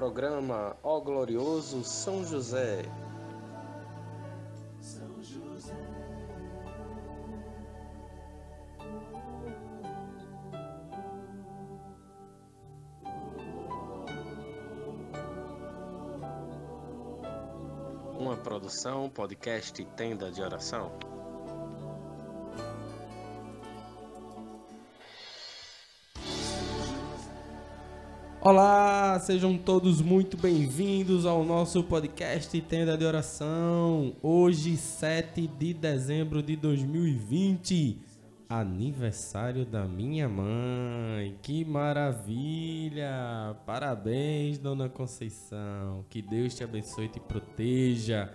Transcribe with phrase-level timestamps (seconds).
[0.00, 2.86] Programa Ó Glorioso São José.
[18.18, 21.09] Uma produção, podcast Tenda de Oração.
[28.42, 34.16] Olá, sejam todos muito bem-vindos ao nosso podcast Tenda de Oração.
[34.22, 37.98] Hoje, 7 de dezembro de 2020,
[38.48, 41.36] aniversário da minha mãe.
[41.42, 43.12] Que maravilha!
[43.66, 46.06] Parabéns, dona Conceição.
[46.08, 48.32] Que Deus te abençoe e te proteja.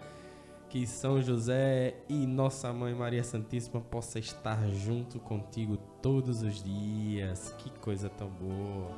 [0.75, 7.55] Que São José e nossa mãe Maria Santíssima possa estar junto contigo todos os dias.
[7.57, 8.91] Que coisa tão boa.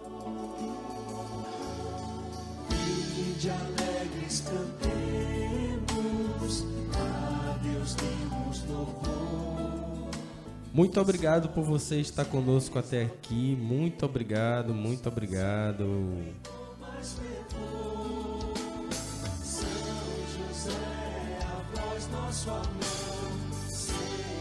[3.38, 4.96] de alegres cantemos,
[6.96, 10.10] a Deus demos louvor.
[10.74, 13.56] Muito obrigado por você estar conosco até aqui.
[13.56, 15.86] Muito obrigado, muito obrigado.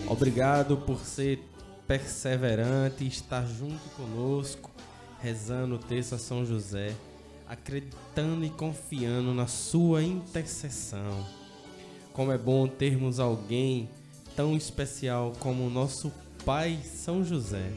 [0.08, 1.40] Obrigado por ser
[1.86, 4.70] perseverante estar junto conosco,
[5.20, 6.94] rezando o texto a São José,
[7.48, 11.26] acreditando e confiando na sua intercessão.
[12.12, 13.90] Como é bom termos alguém
[14.36, 16.12] tão especial como o nosso
[16.44, 17.72] Pai São José.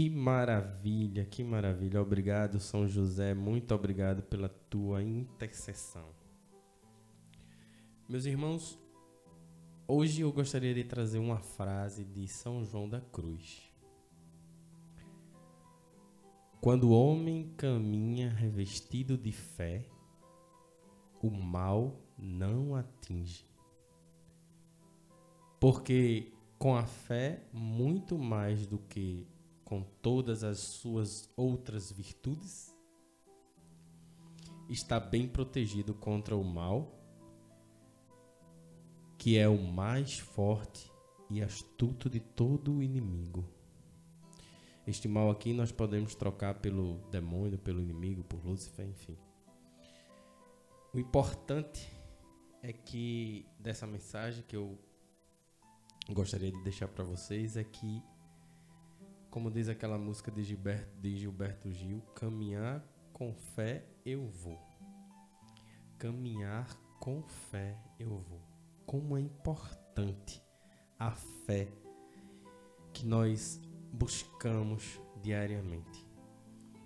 [0.00, 2.00] Que maravilha, que maravilha.
[2.00, 3.34] Obrigado, São José.
[3.34, 6.08] Muito obrigado pela tua intercessão.
[8.08, 8.78] Meus irmãos,
[9.86, 13.70] hoje eu gostaria de trazer uma frase de São João da Cruz.
[16.62, 19.84] Quando o homem caminha revestido de fé,
[21.22, 23.46] o mal não atinge.
[25.60, 29.26] Porque com a fé, muito mais do que
[29.70, 32.76] com todas as suas outras virtudes,
[34.68, 36.92] está bem protegido contra o mal,
[39.16, 40.90] que é o mais forte
[41.30, 43.48] e astuto de todo o inimigo.
[44.84, 49.16] Este mal aqui nós podemos trocar pelo demônio, pelo inimigo, por Lúcifer, enfim.
[50.92, 51.88] O importante
[52.60, 54.76] é que dessa mensagem que eu
[56.08, 58.02] gostaria de deixar para vocês é que
[59.30, 64.58] como diz aquela música de Gilberto, de Gilberto Gil, caminhar com fé eu vou.
[65.98, 68.40] Caminhar com fé eu vou.
[68.84, 70.42] Como é importante
[70.98, 71.68] a fé
[72.92, 73.60] que nós
[73.92, 76.06] buscamos diariamente.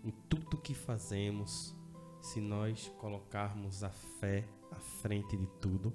[0.04, 1.74] Em tudo que fazemos,
[2.20, 5.94] se nós colocarmos a fé à frente de tudo,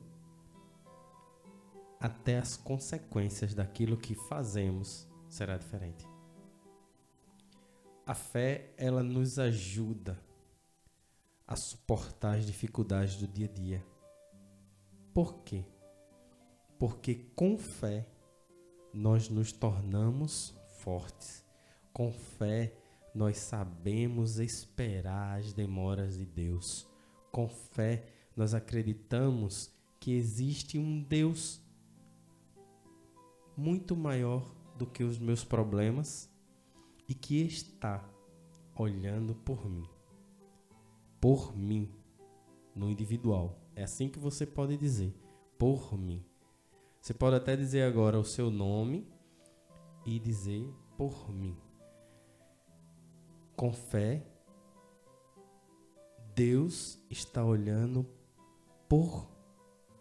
[1.99, 6.19] até as consequências daquilo que fazemos será diferente.
[8.09, 10.20] A fé, ela nos ajuda
[11.46, 13.86] a suportar as dificuldades do dia a dia.
[15.14, 15.64] Por quê?
[16.80, 18.09] Porque com fé
[18.92, 21.46] nós nos tornamos fortes.
[21.94, 22.74] Com fé
[23.14, 26.90] nós sabemos esperar as demoras de Deus.
[27.32, 31.62] Com fé nós acreditamos que existe um Deus
[33.55, 36.28] muito maior do que os meus problemas
[37.09, 38.08] e que está
[38.76, 39.90] olhando por mim.
[41.20, 41.91] Por mim,
[42.76, 43.59] no individual.
[43.76, 45.11] É assim que você pode dizer,
[45.58, 46.23] por mim.
[47.02, 49.11] Você pode até dizer agora o seu nome
[50.06, 51.58] e dizer por mim.
[53.55, 54.23] Com fé,
[56.35, 58.08] Deus está olhando
[58.88, 59.28] por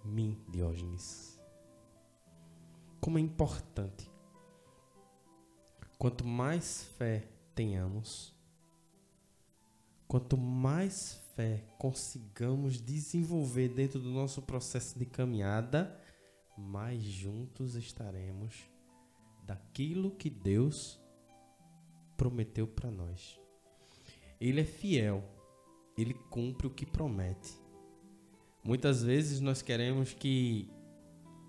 [0.04, 1.40] mim, Diógenes.
[3.00, 4.11] Como é importante
[5.98, 8.32] Quanto mais fé tenhamos,
[10.06, 16.00] quanto mais fé consigamos desenvolver dentro do nosso processo de caminhada,
[16.56, 18.54] mais juntos estaremos
[19.42, 21.00] daquilo que Deus
[22.16, 23.36] prometeu para nós.
[24.40, 25.24] Ele é fiel,
[25.96, 27.58] ele cumpre o que promete.
[28.62, 30.70] Muitas vezes nós queremos que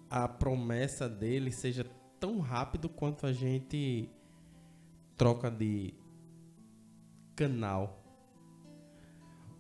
[0.09, 1.83] a promessa dele seja
[2.19, 4.09] tão rápido quanto a gente
[5.19, 5.93] troca de
[7.35, 8.01] canal.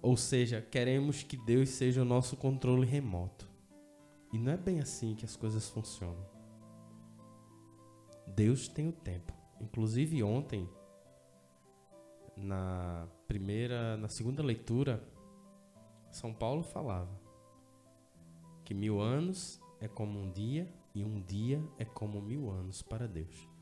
[0.01, 3.45] Ou seja, queremos que Deus seja o nosso controle remoto.
[4.31, 6.25] E não é bem assim que as coisas funcionam.
[8.25, 9.33] Deus tem o tempo.
[9.59, 10.69] Inclusive ontem,
[12.37, 15.03] na primeira, na segunda leitura,
[16.09, 17.19] São Paulo falava
[18.63, 23.05] que mil anos é como um dia e um dia é como mil anos para
[23.05, 23.58] Deus.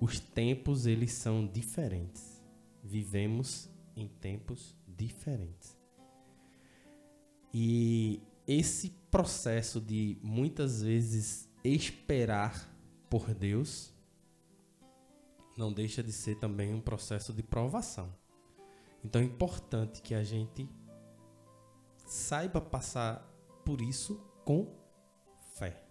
[0.00, 2.42] Os tempos eles são diferentes.
[2.82, 5.76] Vivemos em tempos diferentes.
[7.52, 12.68] E esse processo de muitas vezes esperar
[13.08, 13.92] por Deus
[15.56, 18.12] não deixa de ser também um processo de provação.
[19.02, 20.68] Então é importante que a gente
[22.04, 23.26] saiba passar
[23.64, 24.68] por isso com
[25.54, 25.85] fé.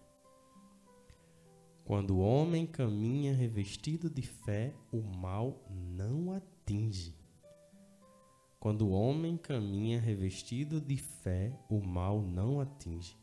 [1.86, 7.16] Quando o homem caminha revestido de fé, o mal não atinge.
[8.60, 13.16] Quando o homem caminha revestido de fé, o mal não atinge.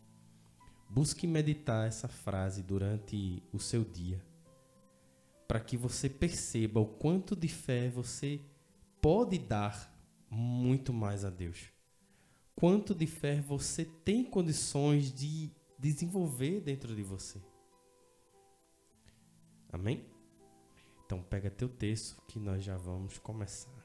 [0.88, 4.24] Busque meditar essa frase durante o seu dia,
[5.48, 8.40] para que você perceba o quanto de fé você
[9.00, 9.92] pode dar
[10.30, 11.64] muito mais a Deus.
[12.54, 17.42] Quanto de fé você tem condições de desenvolver dentro de você.
[19.72, 20.04] Amém?
[21.06, 23.82] Então pega teu texto que nós já vamos começar.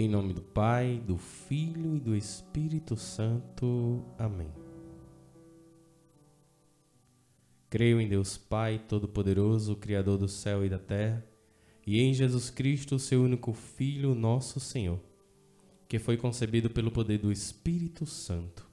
[0.00, 4.04] Em nome do Pai, do Filho e do Espírito Santo.
[4.16, 4.48] Amém.
[7.68, 11.27] Creio em Deus Pai Todo-Poderoso, Criador do céu e da terra,
[11.94, 15.00] e em Jesus Cristo, seu único Filho, nosso Senhor,
[15.88, 18.68] que foi concebido pelo poder do Espírito Santo,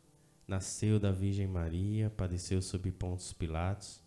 [0.47, 4.01] nasceu da Virgem Maria, padeceu sob Pontos Pilatos,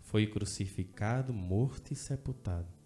[0.00, 2.82] foi crucificado, morto e sepultado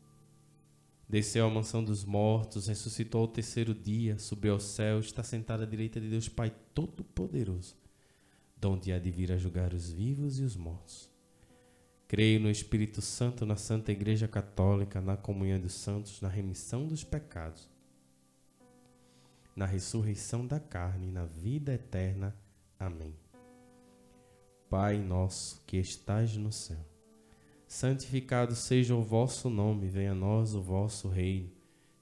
[1.08, 5.66] Desceu à mansão dos mortos, ressuscitou ao terceiro dia, subiu ao céu, está sentado à
[5.66, 7.76] direita de Deus Pai Todo-Poderoso,
[8.56, 11.08] donde há de vir a julgar os vivos e os mortos.
[12.08, 17.02] Creio no Espírito Santo, na Santa Igreja Católica, na comunhão dos santos, na remissão dos
[17.02, 17.68] pecados,
[19.56, 22.32] na ressurreição da carne na vida eterna.
[22.78, 23.12] Amém.
[24.70, 26.84] Pai nosso que estais no céu,
[27.66, 31.50] santificado seja o vosso nome, venha a nós o vosso reino,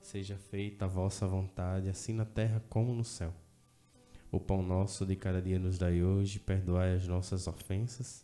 [0.02, 3.32] seja feita a vossa vontade, assim na terra como no céu.
[4.30, 8.23] O pão nosso de cada dia nos dai hoje, perdoai as nossas ofensas,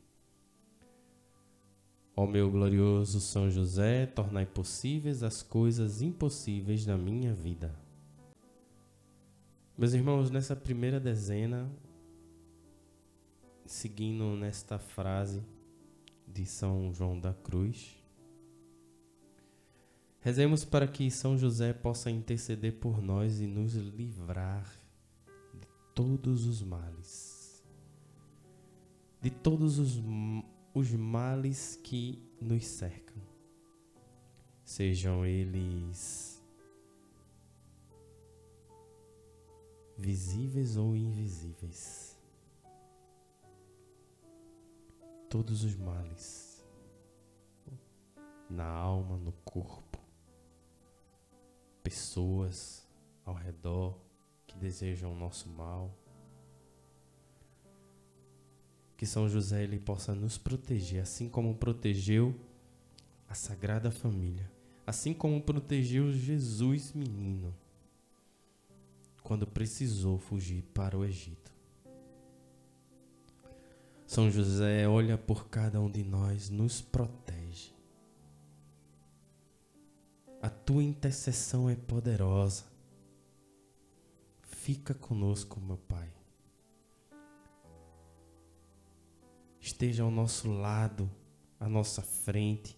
[2.15, 7.73] Ó meu glorioso São José, tornai possíveis as coisas impossíveis na minha vida.
[9.77, 11.71] Meus irmãos, nessa primeira dezena,
[13.65, 15.41] seguindo nesta frase
[16.27, 17.97] de São João da Cruz,
[20.19, 24.69] rezemos para que São José possa interceder por nós e nos livrar
[25.53, 27.63] de todos os males,
[29.21, 29.99] de todos os,
[30.73, 33.21] os males que nos cercam,
[34.63, 36.41] sejam eles
[39.97, 42.11] visíveis ou invisíveis.
[45.31, 46.61] todos os males
[48.49, 49.97] na alma, no corpo,
[51.81, 52.85] pessoas
[53.23, 53.97] ao redor
[54.45, 55.97] que desejam o nosso mal.
[59.01, 62.39] Que São José ele possa nos proteger, assim como protegeu
[63.27, 64.47] a Sagrada Família,
[64.85, 67.51] assim como protegeu Jesus menino
[69.23, 71.51] quando precisou fugir para o Egito.
[74.05, 77.73] São José olha por cada um de nós, nos protege.
[80.43, 82.65] A tua intercessão é poderosa.
[84.43, 86.20] Fica conosco, meu Pai.
[89.71, 91.09] Esteja ao nosso lado,
[91.57, 92.77] à nossa frente,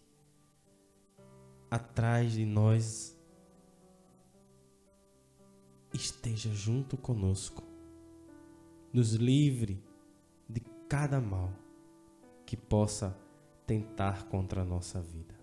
[1.70, 3.18] atrás de nós.
[5.92, 7.64] Esteja junto conosco.
[8.94, 9.84] Nos livre
[10.48, 11.52] de cada mal
[12.46, 13.18] que possa
[13.66, 15.36] tentar contra a nossa vida.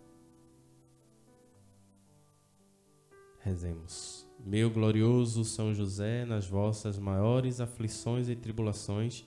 [3.40, 4.24] Rezemos.
[4.38, 9.26] Meu glorioso São José, nas vossas maiores aflições e tribulações,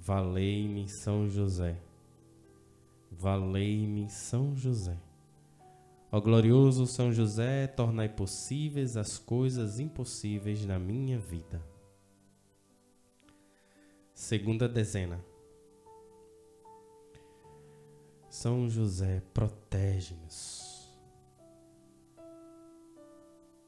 [0.00, 1.80] Valei-me São José.
[3.10, 4.96] Valei-me São José.
[6.12, 11.60] Ó glorioso São José, tornai possíveis as coisas impossíveis na minha vida.
[14.14, 15.22] Segunda dezena.
[18.28, 20.90] São José, protege-nos.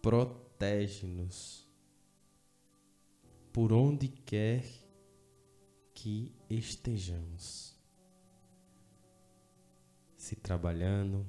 [0.00, 1.68] Protege-nos
[3.52, 4.87] por onde quer que
[6.48, 7.76] estejamos.
[10.16, 11.26] Se trabalhando,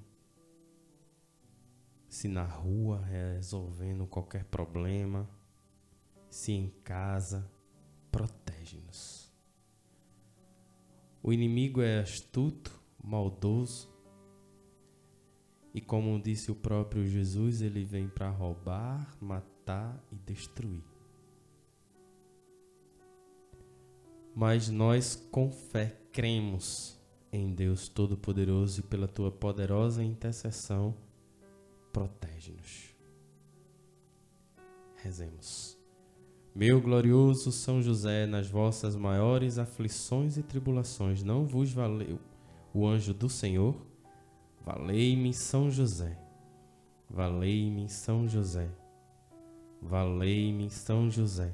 [2.08, 5.30] se na rua resolvendo qualquer problema,
[6.30, 7.50] se em casa,
[8.12, 9.32] protege-nos.
[11.22, 13.90] O inimigo é astuto, maldoso,
[15.74, 20.89] e como disse o próprio Jesus, ele vem para roubar, matar e destruir.
[24.36, 26.98] Mas nós, com fé, cremos
[27.32, 30.96] em Deus Todo-Poderoso e pela tua poderosa intercessão,
[31.92, 32.96] protege-nos.
[34.96, 35.78] Rezemos.
[36.56, 42.20] Meu glorioso São José, nas vossas maiores aflições e tribulações, não vos valeu
[42.74, 43.76] o anjo do Senhor?
[44.66, 46.18] Valei-me São José.
[47.10, 48.70] Valei-me São José.
[49.82, 51.54] Valei-me São José.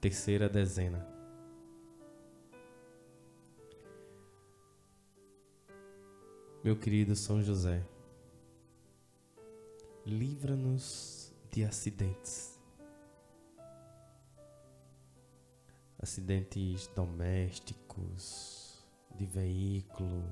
[0.00, 1.06] Terceira dezena.
[6.62, 7.86] Meu querido São José,
[10.04, 12.60] livra-nos de acidentes.
[15.98, 18.84] Acidentes domésticos,
[19.16, 20.24] de veículo.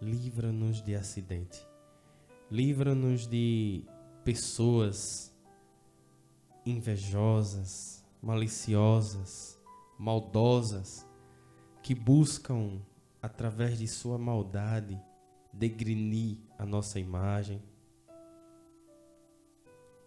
[0.00, 1.64] Livra-nos de acidente.
[2.50, 3.84] Livra-nos de
[4.24, 5.31] pessoas
[6.64, 9.60] invejosas, maliciosas,
[9.98, 11.06] maldosas,
[11.82, 12.80] que buscam,
[13.20, 15.00] através de sua maldade,
[15.52, 17.62] degrinir a nossa imagem,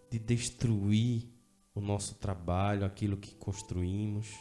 [0.10, 1.30] de destruir
[1.74, 4.34] o nosso trabalho, aquilo que construímos.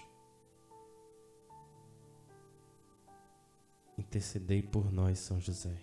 [3.99, 5.76] Intercedei por nós, São José,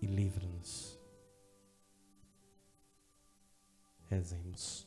[0.00, 0.98] e livra-nos.
[4.08, 4.86] Rezemos.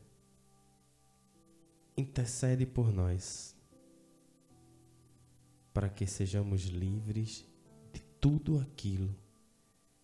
[1.95, 3.55] intercede por nós,
[5.73, 7.45] para que sejamos livres
[7.93, 9.15] de tudo aquilo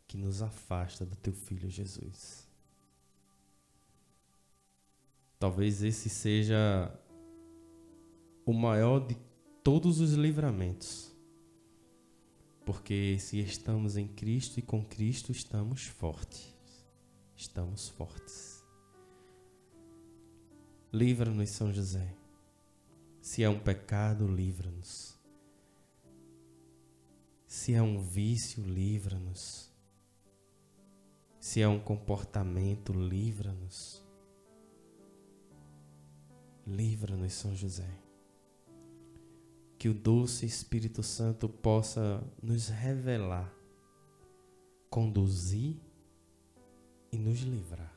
[0.08, 2.48] que nos afasta do teu filho Jesus.
[5.39, 6.91] Talvez esse seja
[8.46, 9.15] o maior de
[9.63, 11.13] todos os livramentos.
[12.65, 16.56] Porque se estamos em Cristo e com Cristo estamos fortes.
[17.36, 18.57] Estamos fortes.
[20.91, 22.15] Livra-nos, São José.
[23.20, 25.20] Se é um pecado, livra-nos.
[27.46, 29.70] Se é um vício, livra-nos.
[31.41, 34.01] Se é um comportamento, livra-nos.
[36.65, 37.89] Livra-nos, São José.
[39.77, 43.53] Que o doce Espírito Santo possa nos revelar,
[44.89, 45.75] conduzir
[47.12, 47.97] e nos livrar.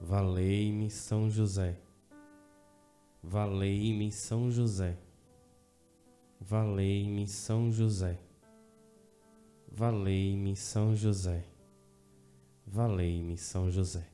[0.00, 1.76] Valei-me, São José.
[3.22, 4.96] Valei-me, São José.
[6.40, 8.18] Valei-me, São José.
[9.70, 11.44] Valei-me, São José.
[12.64, 14.06] Valei-me, São José.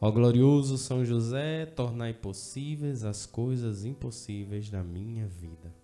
[0.00, 5.74] Ó glorioso São José, tornai possíveis as coisas impossíveis na minha vida.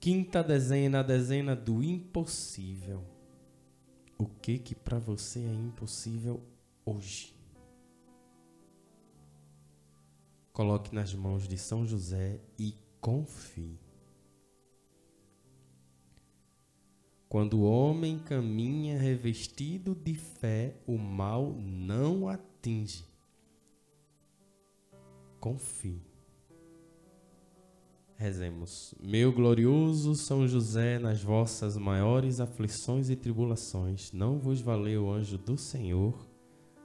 [0.00, 3.02] Quinta dezena, a dezena do impossível.
[4.18, 6.40] O que que para você é impossível
[6.84, 7.34] hoje?
[10.52, 13.78] Coloque nas mãos de São José e confie.
[17.28, 23.04] Quando o homem caminha revestido de fé, o mal não atinge.
[25.38, 26.02] Confie.
[28.16, 28.94] Rezemos.
[29.00, 35.38] Meu glorioso São José, nas vossas maiores aflições e tribulações, não vos valeu o anjo
[35.38, 36.29] do Senhor?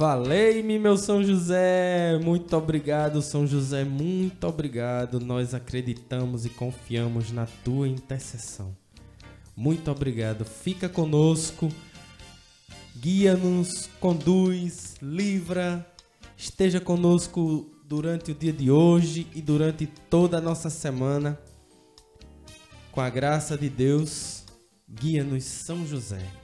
[0.00, 2.18] Valei-me, meu São José.
[2.24, 3.84] Muito obrigado, São José.
[3.84, 5.20] Muito obrigado.
[5.20, 8.74] Nós acreditamos e confiamos na tua intercessão.
[9.54, 10.42] Muito obrigado.
[10.42, 11.68] Fica conosco.
[12.96, 15.86] Guia-nos, conduz, livra.
[16.34, 21.38] Esteja conosco durante o dia de hoje e durante toda a nossa semana.
[22.90, 24.46] Com a graça de Deus,
[24.88, 26.39] guia-nos, São José.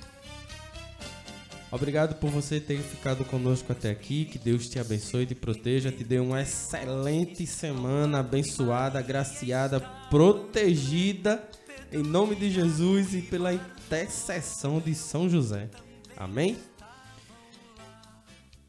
[1.77, 4.25] Obrigado por você ter ficado conosco até aqui.
[4.25, 5.93] Que Deus te abençoe e te proteja.
[5.93, 11.47] Te dê uma excelente semana abençoada, agraciada, protegida.
[11.93, 15.69] Em nome de Jesus e pela intercessão de São José.
[16.17, 16.57] Amém?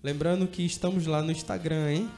[0.03, 2.11] Lembrando que estamos lá no Instagram, hein?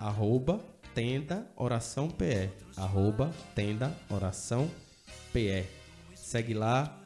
[0.00, 2.48] Arroba Tenda Oração PE.
[2.78, 4.70] Arroba Tenda Oração
[5.34, 5.66] PE.
[6.14, 6.98] Segue lá.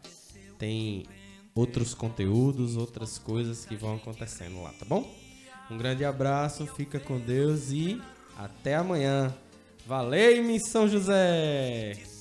[0.56, 1.04] Tem
[1.54, 5.08] outros conteúdos, outras coisas que vão acontecendo lá, tá bom?
[5.70, 8.00] Um grande abraço, fica com Deus e
[8.36, 9.34] até amanhã.
[9.86, 12.11] Valeu, São José!